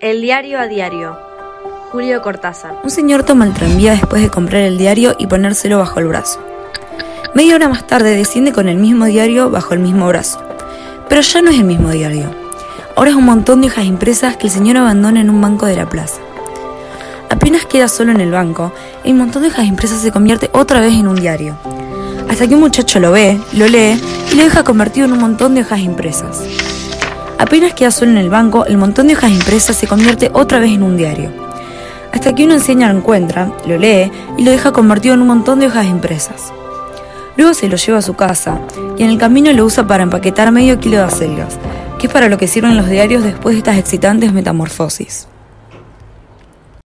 [0.00, 1.18] El diario a diario.
[1.90, 2.82] Julio Cortázar.
[2.84, 6.40] Un señor toma el tranvía después de comprar el diario y ponérselo bajo el brazo.
[7.34, 10.40] Media hora más tarde desciende con el mismo diario bajo el mismo brazo.
[11.08, 12.30] Pero ya no es el mismo diario.
[12.94, 15.74] Ahora es un montón de hojas impresas que el señor abandona en un banco de
[15.74, 16.20] la plaza.
[17.28, 18.72] Apenas queda solo en el banco,
[19.02, 21.56] el montón de hojas impresas se convierte otra vez en un diario.
[22.28, 25.56] Hasta que un muchacho lo ve, lo lee y lo deja convertido en un montón
[25.56, 26.40] de hojas impresas.
[27.38, 30.72] Apenas queda solo en el banco, el montón de hojas impresas se convierte otra vez
[30.72, 31.30] en un diario.
[32.12, 35.60] Hasta que una enseña lo encuentra, lo lee y lo deja convertido en un montón
[35.60, 36.52] de hojas impresas.
[37.36, 38.60] Luego se lo lleva a su casa
[38.96, 41.58] y en el camino lo usa para empaquetar medio kilo de acelgas,
[42.00, 45.28] que es para lo que sirven los diarios después de estas excitantes metamorfosis.